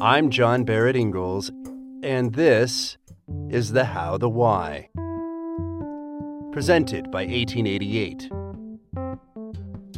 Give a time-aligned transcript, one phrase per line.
[0.00, 1.50] I'm John Barrett Ingalls,
[2.04, 2.98] and this
[3.50, 4.88] is The How the Why.
[6.52, 8.30] Presented by 1888.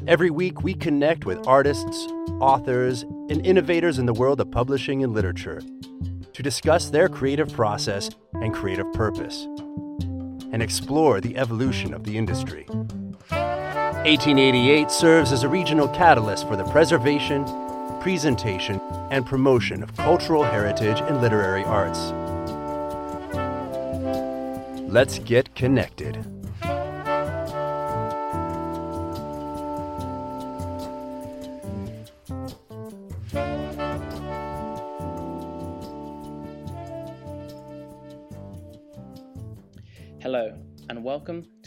[0.06, 2.06] Every week, we connect with artists,
[2.40, 5.60] authors, and innovators in the world of publishing and literature
[6.32, 9.46] to discuss their creative process and creative purpose,
[10.52, 12.66] and explore the evolution of the industry.
[14.04, 17.42] 1888 serves as a regional catalyst for the preservation,
[18.02, 18.78] presentation,
[19.10, 22.12] and promotion of cultural heritage and literary arts.
[24.92, 26.33] Let's get connected.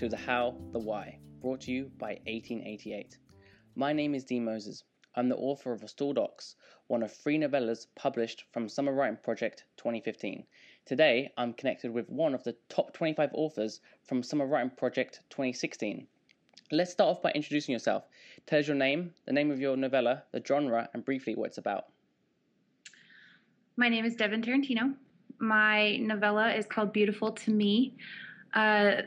[0.09, 3.17] The How, The Why, brought to you by 1888.
[3.75, 4.85] My name is Dean Moses.
[5.15, 6.55] I'm the author of Restored Docs,
[6.87, 10.45] one of three novellas published from Summer Writing Project 2015.
[10.85, 16.07] Today, I'm connected with one of the top 25 authors from Summer Writing Project 2016.
[16.71, 18.05] Let's start off by introducing yourself.
[18.45, 21.57] Tell us your name, the name of your novella, the genre, and briefly what it's
[21.57, 21.87] about.
[23.75, 24.95] My name is Devin Tarantino.
[25.39, 27.97] My novella is called Beautiful to Me.
[28.57, 29.03] Uh,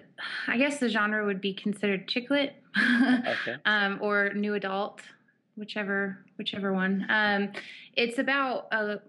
[0.47, 3.57] I guess the genre would be considered chick lit Okay.
[3.65, 5.03] um, or new adult,
[5.57, 7.05] whichever whichever one.
[7.09, 7.51] Um,
[7.95, 9.01] it's about a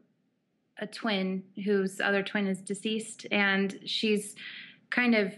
[0.80, 4.36] a twin whose other twin is deceased, and she's
[4.89, 5.31] kind of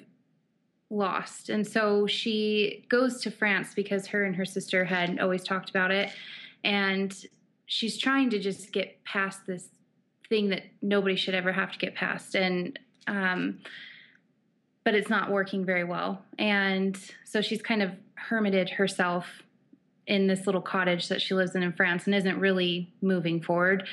[0.89, 5.69] lost, and so she goes to France because her and her sister had always talked
[5.69, 6.11] about it,
[6.63, 7.25] and
[7.65, 9.67] she's trying to just get past this
[10.29, 13.59] thing that nobody should ever have to get past, and um,
[14.83, 16.23] but it's not working very well.
[16.37, 19.43] And so she's kind of hermited herself
[20.05, 23.87] in this little cottage that she lives in in France and isn't really moving forward.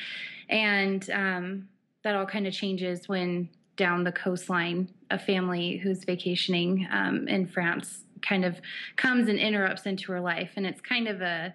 [0.48, 1.68] And um,
[2.02, 7.46] that all kind of changes when down the coastline, a family who's vacationing um, in
[7.46, 8.61] France kind of
[8.96, 10.51] comes and interrupts into her life.
[10.57, 11.55] And it's kind of a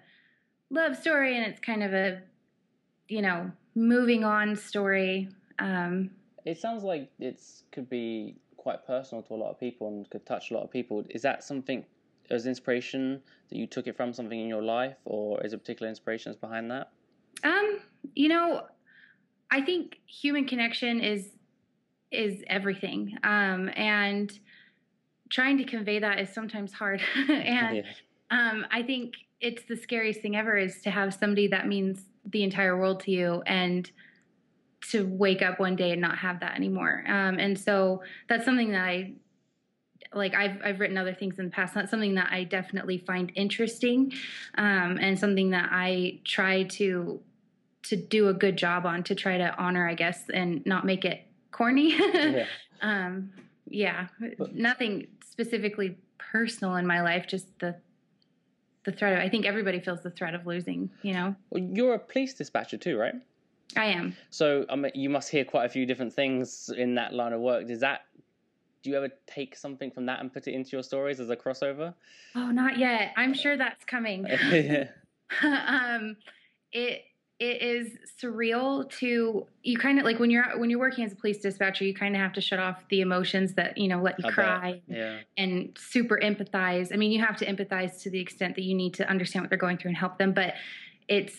[0.70, 2.20] love story and it's kind of a,
[3.08, 5.28] you know, moving on story.
[5.58, 6.10] Um,
[6.44, 8.36] It sounds like it's could be
[8.66, 11.04] quite personal to a lot of people and could touch a lot of people.
[11.10, 11.84] Is that something
[12.30, 15.88] as inspiration that you took it from something in your life, or is a particular
[15.88, 16.90] inspiration that's behind that?
[17.44, 17.78] Um,
[18.16, 18.62] you know,
[19.52, 21.28] I think human connection is
[22.10, 23.16] is everything.
[23.22, 24.36] Um, and
[25.30, 27.00] trying to convey that is sometimes hard.
[27.28, 27.82] and Yeah.
[28.32, 32.42] um, I think it's the scariest thing ever is to have somebody that means the
[32.42, 33.88] entire world to you and
[34.90, 37.04] to wake up one day and not have that anymore.
[37.06, 39.12] Um, and so that's something that I
[40.14, 41.74] like I've I've written other things in the past.
[41.74, 44.12] That's something that I definitely find interesting,
[44.56, 47.20] um, and something that I try to
[47.84, 51.04] to do a good job on to try to honor, I guess, and not make
[51.04, 51.96] it corny.
[52.14, 52.46] Yeah.
[52.82, 53.32] um,
[53.68, 54.08] yeah,
[54.52, 57.76] nothing specifically personal in my life, just the
[58.84, 59.18] the threat of.
[59.18, 60.90] I think everybody feels the threat of losing.
[61.02, 63.14] You know, Well, you're a police dispatcher too, right?
[63.76, 64.16] I am.
[64.30, 67.40] So I mean, you must hear quite a few different things in that line of
[67.40, 67.66] work.
[67.66, 68.02] Does that?
[68.82, 71.36] Do you ever take something from that and put it into your stories as a
[71.36, 71.92] crossover?
[72.36, 73.12] Oh, not yet.
[73.16, 74.26] I'm sure that's coming.
[74.50, 74.88] yeah.
[75.42, 76.16] um,
[76.72, 77.02] it
[77.38, 81.16] it is surreal to you kind of like when you're when you're working as a
[81.16, 84.18] police dispatcher you kind of have to shut off the emotions that you know let
[84.18, 85.18] you I cry Yeah.
[85.36, 88.94] and super empathize i mean you have to empathize to the extent that you need
[88.94, 90.54] to understand what they're going through and help them but
[91.08, 91.34] it's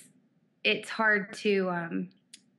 [0.64, 2.10] it's hard to um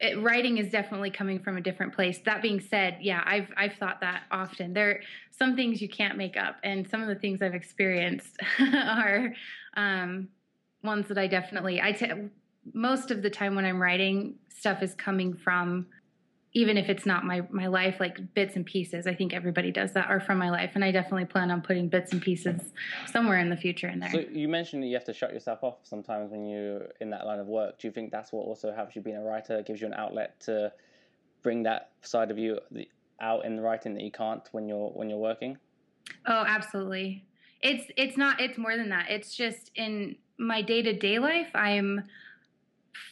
[0.00, 2.18] it, writing is definitely coming from a different place.
[2.24, 4.72] That being said yeah i've i've thought that often.
[4.72, 5.00] There are
[5.38, 8.36] some things you can't make up and some of the things i've experienced
[8.74, 9.32] are
[9.74, 10.28] um
[10.82, 12.10] ones that i definitely i t-
[12.74, 15.86] most of the time when i'm writing stuff is coming from
[16.52, 19.92] even if it's not my my life like bits and pieces i think everybody does
[19.92, 22.72] that are from my life and i definitely plan on putting bits and pieces
[23.06, 25.62] somewhere in the future in there So you mentioned that you have to shut yourself
[25.62, 27.78] off sometimes when you're in that line of work.
[27.78, 29.62] Do you think that's what also helps you being a writer?
[29.62, 30.72] Gives you an outlet to
[31.42, 32.58] bring that side of you
[33.20, 35.58] out in the writing that you can't when you're when you're working?
[36.26, 37.24] Oh, absolutely.
[37.60, 39.06] It's it's not it's more than that.
[39.10, 42.04] It's just in my day-to-day life I'm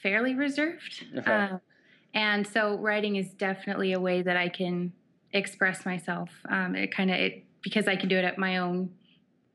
[0.03, 1.05] fairly reserved.
[1.19, 1.31] Okay.
[1.33, 1.61] Um,
[2.17, 4.91] and so writing is definitely a way that I can
[5.35, 6.31] express myself.
[6.49, 8.91] Um, it kind of it because I can do it at my own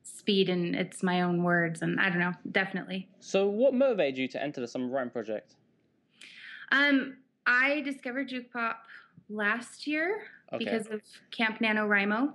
[0.04, 3.08] speed and it's my own words and I don't know, definitely.
[3.18, 5.56] So what motivated you to enter the summer writing project?
[6.70, 7.16] Um,
[7.46, 8.78] I discovered Juke Pop
[9.28, 10.22] last year
[10.52, 10.64] Okay.
[10.64, 11.00] because of
[11.32, 12.34] Camp NaNoWriMo.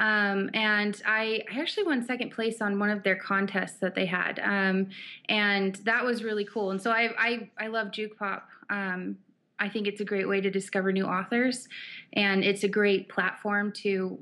[0.00, 4.06] Um, and I, I actually won second place on one of their contests that they
[4.06, 4.40] had.
[4.42, 4.88] Um,
[5.28, 6.72] and that was really cool.
[6.72, 8.48] And so I, I, I love Juke Pop.
[8.70, 9.18] Um,
[9.58, 11.68] I think it's a great way to discover new authors,
[12.12, 14.18] and it's a great platform to,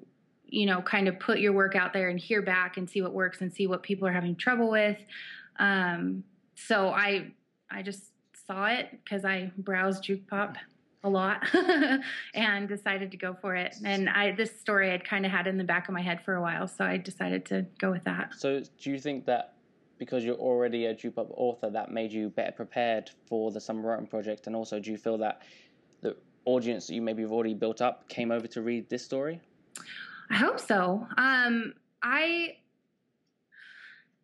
[0.47, 3.13] you know, kind of put your work out there and hear back and see what
[3.13, 4.99] works and see what people are having trouble with.
[5.59, 6.25] Um,
[6.55, 7.33] so I,
[7.71, 8.13] I just
[8.47, 10.57] saw it because I browsed Juke Pop
[11.05, 11.47] a lot
[12.35, 13.77] and decided to go for it.
[13.85, 16.35] And I this story I'd kind of had in the back of my head for
[16.35, 18.35] a while, so I decided to go with that.
[18.37, 19.56] So do you think that
[19.99, 23.89] because you're already a Juke Pop author, that made you better prepared for the Summer
[23.89, 24.47] Writing Project?
[24.47, 25.43] And also, do you feel that
[26.03, 29.41] the audience that you maybe have already built up came over to read this story?
[30.31, 31.07] I hope so.
[31.17, 32.57] Um, I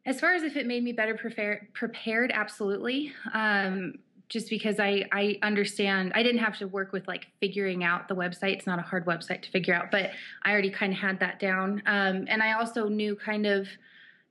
[0.04, 3.12] as far as if it made me better prepared, prepared absolutely.
[3.32, 3.94] Um,
[4.28, 8.16] just because I I understand I didn't have to work with like figuring out the
[8.16, 8.54] website.
[8.54, 10.10] It's not a hard website to figure out, but
[10.42, 11.82] I already kind of had that down.
[11.84, 13.68] Um, and I also knew kind of,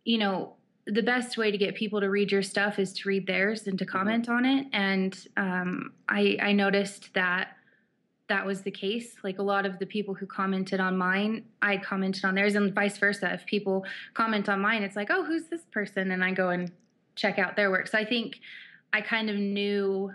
[0.03, 0.55] you know,
[0.87, 3.77] the best way to get people to read your stuff is to read theirs and
[3.79, 3.97] to mm-hmm.
[3.97, 4.67] comment on it.
[4.73, 7.49] And um, I I noticed that
[8.27, 9.15] that was the case.
[9.23, 12.73] Like a lot of the people who commented on mine, I commented on theirs, and
[12.73, 13.33] vice versa.
[13.33, 16.11] If people comment on mine, it's like, oh, who's this person?
[16.11, 16.71] And I go and
[17.15, 17.87] check out their work.
[17.87, 18.39] So I think
[18.93, 20.13] I kind of knew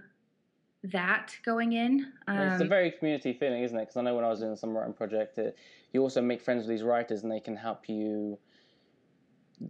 [0.84, 2.12] that going in.
[2.26, 3.82] Um, it's a um, very community feeling, isn't it?
[3.82, 5.56] Because I know when I was doing some writing project, it,
[5.92, 8.38] you also make friends with these writers, and they can help you.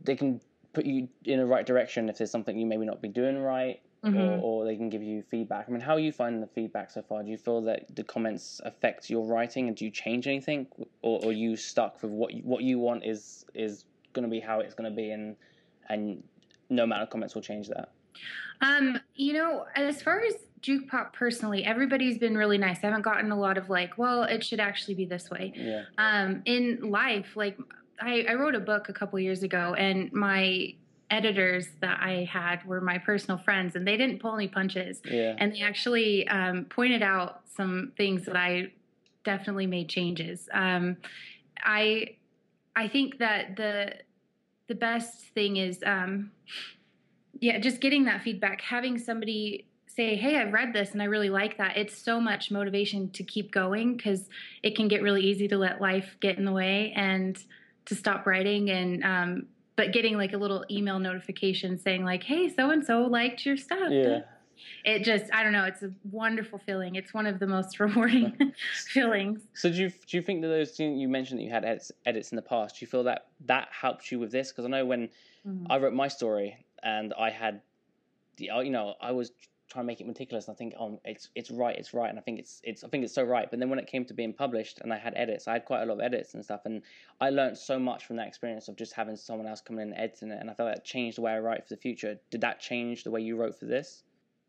[0.05, 0.41] They can
[0.77, 3.81] put you in the right direction if there's something you maybe not be doing right,
[4.05, 4.15] mm-hmm.
[4.15, 5.65] or, or, they can give you feedback.
[5.67, 7.23] I mean, how are you finding the feedback so far?
[7.23, 10.67] Do you feel that the comments affect your writing, and do you change anything,
[11.01, 14.31] or, or are you stuck with what you, what you want is is going to
[14.31, 15.35] be how it's going to be, and
[15.89, 16.23] and
[16.69, 17.93] no amount of comments will change that?
[18.61, 22.79] Um, you know, as far as juke pop personally, everybody's been really nice.
[22.83, 25.55] I haven't gotten a lot of like, well, it should actually be this way.
[25.57, 25.85] Yeah.
[25.97, 27.57] Um, in life, like
[28.01, 30.75] I, I wrote a book a couple years ago, and my
[31.11, 35.01] editors that I had were my personal friends, and they didn't pull any punches.
[35.05, 35.37] Yeah.
[35.39, 38.73] And they actually um, pointed out some things that I
[39.25, 40.49] definitely made changes.
[40.53, 40.97] Um,
[41.63, 42.17] I
[42.75, 43.95] I think that the
[44.69, 46.33] the best thing is um,
[47.41, 51.31] yeah, just getting that feedback, having somebody say, Hey, I've read this and I really
[51.31, 51.77] like that.
[51.77, 54.29] It's so much motivation to keep going because
[54.63, 57.43] it can get really easy to let life get in the way and
[57.87, 58.71] to stop writing.
[58.71, 59.47] And, um,
[59.77, 63.57] but getting like a little email notification saying, like, Hey, so and so liked your
[63.57, 63.91] stuff.
[63.91, 64.21] Yeah.
[64.85, 66.95] It just, I don't know, it's a wonderful feeling.
[66.95, 68.53] It's one of the most rewarding
[68.87, 69.41] feelings.
[69.55, 72.33] So, do you, do you think that those, you mentioned that you had edits, edits
[72.33, 74.51] in the past, do you feel that that helped you with this?
[74.51, 75.09] Because I know when
[75.47, 75.67] mm-hmm.
[75.71, 77.61] I wrote my story, and I had,
[78.39, 79.33] you know, I was
[79.69, 80.49] trying and make it meticulous.
[80.49, 82.89] And I think, oh, it's it's right, it's right, and I think it's it's I
[82.89, 83.51] think it's so right.
[83.51, 85.83] But then when it came to being published, and I had edits, I had quite
[85.83, 86.83] a lot of edits and stuff, and
[87.21, 89.99] I learned so much from that experience of just having someone else come in and
[89.99, 92.19] editing it, and I felt that changed the way I write for the future.
[92.31, 94.05] Did that change the way you wrote for this?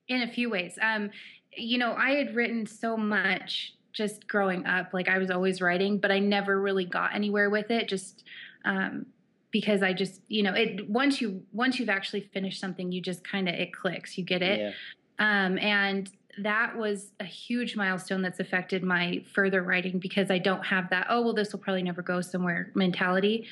[0.07, 1.09] In a few ways, um,
[1.55, 5.97] you know, I had written so much just growing up, like I was always writing,
[5.97, 7.89] but I never really got anywhere with it.
[7.89, 8.23] Just
[8.63, 9.07] um,
[9.51, 13.23] because I just, you know, it once you once you've actually finished something, you just
[13.23, 14.59] kind of it clicks, you get it.
[14.59, 14.71] Yeah.
[15.19, 16.09] Um, and
[16.39, 21.07] that was a huge milestone that's affected my further writing because I don't have that,
[21.09, 23.47] oh, well, this will probably never go somewhere mentality.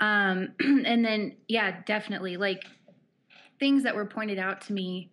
[0.00, 2.64] Um, and then, yeah, definitely like
[3.60, 5.10] things that were pointed out to me.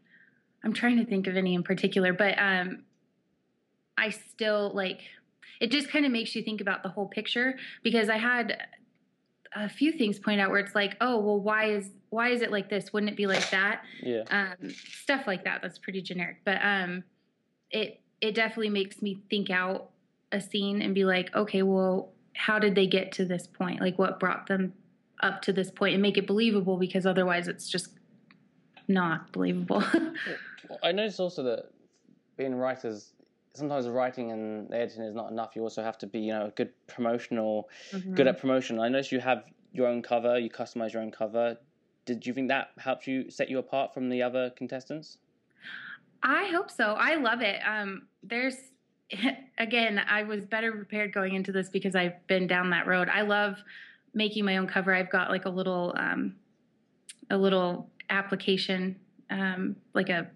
[0.64, 2.84] I'm trying to think of any in particular, but um,
[3.98, 5.02] I still like
[5.60, 8.58] it just kind of makes you think about the whole picture because I had
[9.54, 12.52] a few things point out where it's like, oh, well, why is why is it
[12.52, 12.92] like this?
[12.92, 13.84] Wouldn't it be like that?
[14.02, 14.24] Yeah.
[14.30, 15.62] Um, stuff like that.
[15.62, 17.04] That's pretty generic, but um,
[17.70, 19.90] it it definitely makes me think out
[20.32, 23.82] a scene and be like, okay, well, how did they get to this point?
[23.82, 24.74] Like, what brought them
[25.22, 27.90] up to this point, and make it believable because otherwise, it's just
[28.88, 29.84] not believable.
[30.84, 31.66] I noticed also that
[32.38, 33.12] being writers
[33.54, 35.56] sometimes writing and editing is not enough.
[35.56, 38.14] You also have to be, you know, good promotional, mm-hmm.
[38.14, 38.80] good at promotion.
[38.80, 39.44] I noticed you have
[39.74, 40.40] your own cover.
[40.40, 41.58] You customize your own cover.
[42.06, 45.18] Did you think that helped you set you apart from the other contestants?
[46.24, 46.96] I hope so.
[46.98, 47.60] I love it.
[47.66, 48.56] Um, there's
[49.58, 53.10] again, I was better prepared going into this because I've been down that road.
[53.10, 53.58] I love
[54.14, 54.94] making my own cover.
[54.94, 56.36] I've got like a little um,
[57.30, 58.98] a little application
[59.32, 60.30] um, like a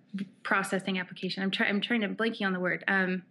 [0.44, 1.44] processing application.
[1.44, 1.70] I'm trying.
[1.70, 2.84] I'm trying to blanking on the word.
[2.88, 3.24] Um,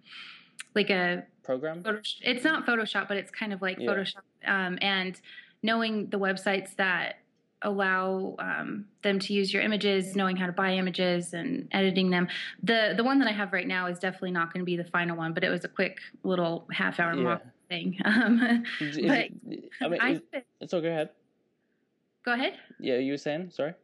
[0.75, 1.83] like a program.
[2.23, 3.91] it's not Photoshop, but it's kind of like yeah.
[3.91, 4.23] Photoshop.
[4.47, 5.21] Um, and
[5.63, 7.17] knowing the websites that
[7.63, 12.29] allow um, them to use your images, knowing how to buy images and editing them.
[12.63, 14.85] The the one that I have right now is definitely not going to be the
[14.85, 17.39] final one, but it was a quick little half hour yeah.
[17.69, 17.99] thing.
[18.05, 19.29] Um, Is- but
[19.81, 20.11] I mean, I,
[20.61, 21.11] is, so go ahead.
[22.25, 22.55] go ahead.
[22.79, 23.75] Yeah, you were saying sorry.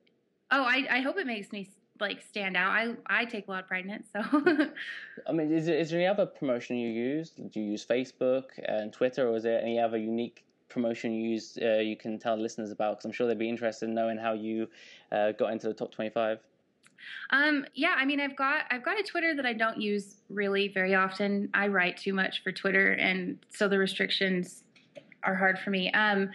[0.53, 1.69] Oh, I, I hope it makes me
[2.01, 2.71] like stand out.
[2.71, 4.05] I I take a lot of pride in it.
[4.13, 4.21] So
[5.29, 7.31] I mean, is there, is there any other promotion you use?
[7.31, 11.59] Do you use Facebook and Twitter, or is there any other unique promotion you use?
[11.61, 14.33] Uh, you can tell listeners about because I'm sure they'd be interested in knowing how
[14.33, 14.69] you
[15.13, 16.39] uh, got into the top 25.
[17.31, 20.69] um yeah, I mean I've got I've got a Twitter that I don't use really
[20.69, 21.51] very often.
[21.55, 24.65] I write too much for Twitter, and so the restrictions
[25.23, 25.91] are hard for me.
[25.93, 26.31] Um,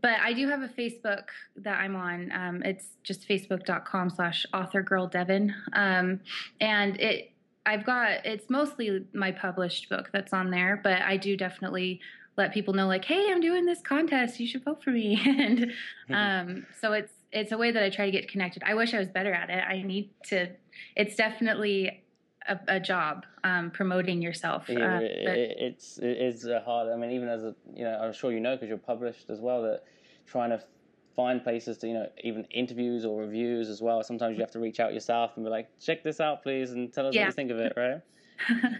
[0.00, 1.24] but I do have a Facebook
[1.56, 2.32] that I'm on.
[2.32, 5.52] Um, it's just facebook.com slash authorgirldevin.
[5.74, 6.20] Um,
[6.60, 7.32] and it,
[7.66, 12.00] I've got, it's mostly my published book that's on there, but I do definitely
[12.38, 14.40] let people know like, Hey, I'm doing this contest.
[14.40, 15.20] You should vote for me.
[15.26, 15.72] and,
[16.10, 18.62] um, so it's, it's a way that I try to get connected.
[18.64, 19.62] I wish I was better at it.
[19.66, 20.48] I need to,
[20.96, 22.01] it's definitely
[22.48, 24.66] a, a job, um, promoting yourself.
[24.68, 26.92] Yeah, Uh, it, it, it's it is uh, hard.
[26.92, 29.40] I mean, even as a you know, I'm sure you know because you're published as
[29.40, 29.84] well that
[30.26, 30.62] trying to
[31.14, 34.02] find places to you know even interviews or reviews as well.
[34.02, 36.92] Sometimes you have to reach out yourself and be like, check this out, please, and
[36.92, 38.00] tell us what you think of it, right?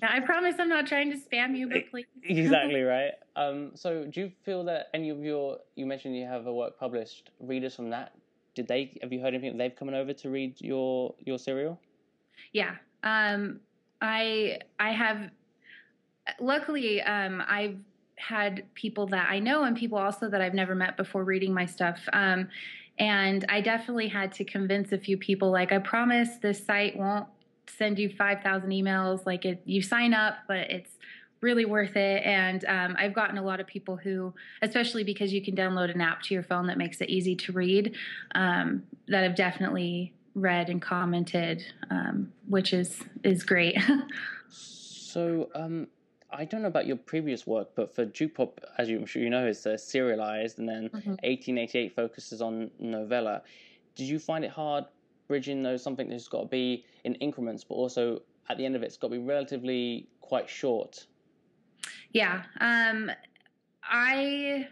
[0.00, 2.06] Now, I promise I'm not trying to spam you, but please.
[2.22, 3.12] exactly right.
[3.36, 6.78] Um, so, do you feel that any of your you mentioned you have a work
[6.78, 8.14] published readers from that?
[8.54, 9.58] Did they have you heard anything?
[9.58, 11.78] They've coming over to read your your serial?
[12.52, 12.76] Yeah.
[13.02, 13.60] Um,
[14.00, 15.30] I I have.
[16.38, 17.76] Luckily, um, I've
[18.16, 21.66] had people that I know and people also that I've never met before reading my
[21.66, 21.98] stuff.
[22.12, 22.48] Um,
[22.98, 25.50] and I definitely had to convince a few people.
[25.50, 27.26] Like, I promise this site won't
[27.66, 29.26] send you five thousand emails.
[29.26, 30.90] Like, it you sign up, but it's
[31.40, 32.22] really worth it.
[32.24, 36.00] And um, I've gotten a lot of people who, especially because you can download an
[36.02, 37.96] app to your phone that makes it easy to read,
[38.34, 43.76] um, that have definitely read and commented, um, which is is great.
[45.12, 45.88] So, um,
[46.30, 49.28] I don't know about your previous work, but for Jukepop, as you, I'm sure you
[49.28, 51.18] know, is uh, serialized, and then Mhm.
[51.24, 53.42] 1888 focuses on novella.
[53.96, 54.84] Did you find it hard
[55.26, 58.82] bridging those something that's got to be in increments, but also at the end of
[58.84, 61.06] it, it's got to be relatively quite short?
[62.12, 63.10] yeah, um,
[63.82, 64.68] I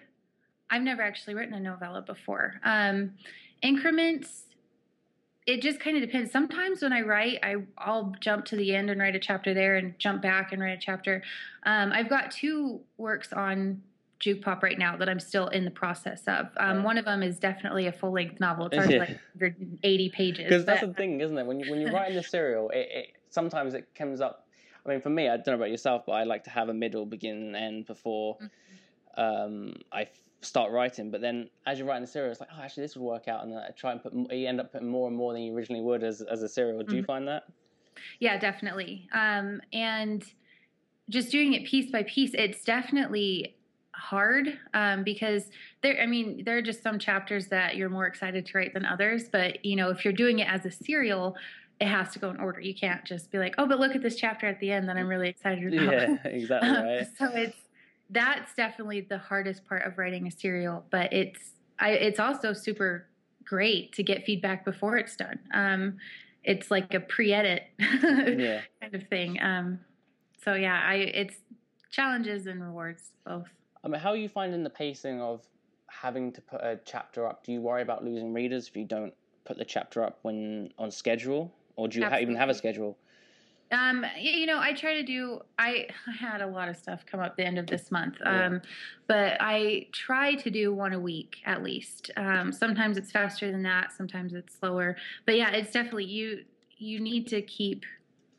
[0.71, 2.61] I've never actually written a novella before.
[2.63, 3.15] Um,
[3.63, 4.45] increments.
[5.49, 6.31] It just kind of depends.
[6.31, 9.77] Sometimes when I write, I I'll jump to the end and write a chapter there,
[9.77, 11.23] and jump back and write a chapter.
[11.63, 13.81] Um, I've got two works on
[14.19, 16.49] Juke Pop right now that I'm still in the process of.
[16.59, 16.85] Um, Right.
[16.85, 18.67] One of them is definitely a full length novel.
[18.67, 19.01] It's already Yeah.
[19.01, 19.09] like
[19.41, 20.45] 180 pages.
[20.45, 21.47] Because that's the thing, isn't it?
[21.47, 24.47] When you when you're writing the serial, it, it sometimes it comes up.
[24.85, 26.75] I mean, for me, I don't know about yourself, but I like to have a
[26.75, 28.37] middle, begin, and end before
[29.17, 30.09] um, I
[30.41, 31.11] start writing.
[31.11, 33.43] But then, as you're writing the serial, it's like, oh, actually, this would work out,
[33.43, 34.13] and then I try and put.
[34.15, 36.83] You end up putting more and more than you originally would as as a serial.
[36.83, 37.07] Do you Mhm.
[37.07, 37.45] find that?
[38.21, 39.09] Yeah, definitely.
[39.13, 40.25] Um, and
[41.09, 43.57] just doing it piece by piece, it's definitely
[43.93, 45.51] hard um, because
[45.83, 46.01] there.
[46.01, 49.29] I mean, there are just some chapters that you're more excited to write than others.
[49.29, 51.37] But you know, if you're doing it as a serial,
[51.81, 52.61] it has to go in order.
[52.61, 54.97] You can't just be like, oh, but look at this chapter at the end that
[54.97, 55.93] I'm really excited about.
[55.93, 57.07] Yeah, exactly right.
[57.19, 57.57] so it's
[58.11, 63.07] that's definitely the hardest part of writing a serial, but it's I, it's also super
[63.45, 65.39] great to get feedback before it's done.
[65.53, 65.99] Um,
[66.45, 68.63] it's like a pre-edit Yeah.
[68.81, 69.41] kind of thing.
[69.41, 69.81] Um,
[70.43, 71.37] so yeah, I it's
[71.91, 73.49] challenges and rewards both.
[73.85, 75.47] I mean, how are you finding the pacing of
[75.89, 77.45] having to put a chapter up?
[77.45, 80.91] Do you worry about losing readers if you don't put the chapter up when on
[80.91, 82.97] schedule, or do you ha- even have a schedule?
[83.71, 85.41] Um, you know, I try to do.
[85.59, 88.47] I, I had a lot of stuff come up the end of this month, Yeah.
[88.47, 88.63] um,
[89.07, 92.11] but I try to do one a week at least.
[92.17, 93.93] Um, sometimes it's faster than that.
[93.93, 94.97] Sometimes it's slower.
[95.27, 96.45] But yeah, it's definitely you.
[96.79, 97.85] You need to keep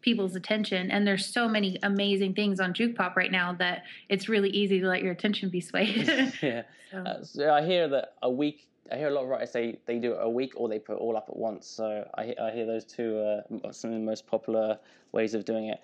[0.02, 4.30] people's attention, and there's so many amazing things on Juke Pop right now that it's
[4.30, 6.08] really easy to let your attention be swayed.
[6.42, 6.64] yeah.
[6.92, 8.68] So- Uh, so I hear that a week.
[8.92, 10.94] I hear a lot of writers say they do it a week or they put
[10.94, 11.68] it all up at once.
[11.68, 14.80] So I, I hear those two uh, some of the most popular
[15.12, 15.80] ways of doing it.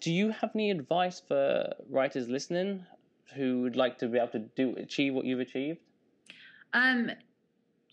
[0.00, 2.86] Do you have any advice for writers listening
[3.34, 5.80] who would like to be able to do achieve what you've achieved?
[6.72, 7.10] Um,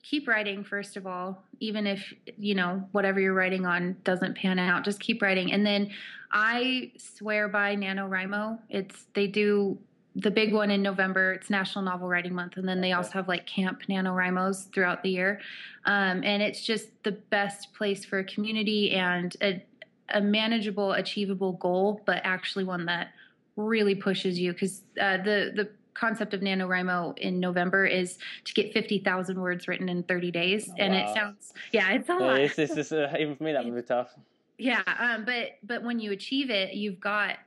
[0.04, 4.60] keep writing first of all, even if you know whatever you're writing on doesn't pan
[4.60, 4.84] out.
[4.84, 5.90] Just keep writing, and then
[6.32, 8.60] I swear by NaNoWriMo.
[8.70, 9.80] It's they do
[10.16, 11.34] the big one in November.
[11.34, 15.10] It's National Novel Writing Month, and then they also have like camp NaNoWriMos throughout the
[15.10, 15.42] year.
[15.86, 19.64] Um, and it's just the best place for a community and a,
[20.10, 23.10] a manageable, achievable goal, but actually one that
[23.56, 28.74] really pushes you because uh, the the concept of NaNoWriMo in November is to get
[28.74, 30.70] 50,000 words written in 30 days.
[30.78, 32.40] And it sounds, yeah, it's a lot.
[32.40, 34.10] it's, it's, it's, uh, even for me that would be tough.
[34.58, 37.38] Yeah, um, but but when you achieve it, you've got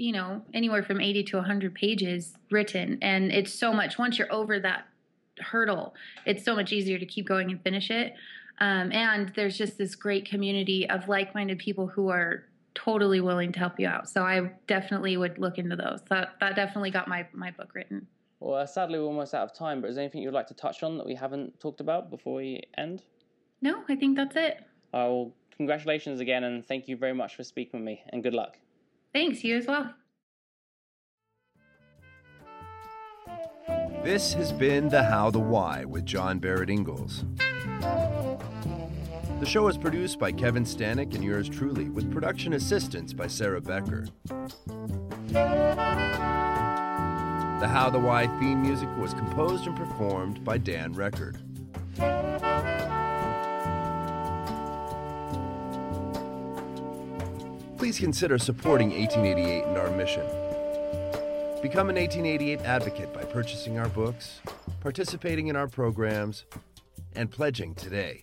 [0.00, 2.96] you know, anywhere from 80 to 100 pages written.
[3.02, 4.86] And it's so much, once you're over that
[5.38, 8.14] hurdle, it's so much easier to keep going and finish it.
[8.60, 13.52] Um, and there's just this great community of like minded people who are totally willing
[13.52, 14.08] to help you out.
[14.08, 16.00] So I definitely would look into those.
[16.08, 18.06] That, that definitely got my, my book written.
[18.40, 20.54] Well, uh, sadly, we're almost out of time, but is there anything you'd like to
[20.54, 23.02] touch on that we haven't talked about before we end?
[23.60, 24.58] No, I think that's it.
[24.94, 28.32] Uh, well, congratulations again, and thank you very much for speaking with me, and good
[28.32, 28.58] luck.
[29.12, 29.92] Thanks, you as well.
[34.02, 37.24] This has been The How the Why with John Barrett Ingalls.
[39.40, 43.62] The show is produced by Kevin Stanek and yours truly, with production assistance by Sarah
[43.62, 44.06] Becker.
[47.58, 51.38] The How the Why theme music was composed and performed by Dan Record.
[57.78, 60.26] Please consider supporting 1888 and our mission.
[61.62, 64.42] Become an 1888 advocate by purchasing our books,
[64.80, 66.44] participating in our programs,
[67.16, 68.20] and pledging today.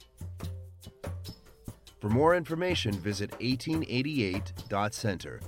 [1.99, 5.41] For more information, visit 1888.center.